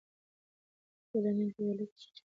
[1.07, 2.17] سیلانیان په ویاله کې کښتۍ چلوي.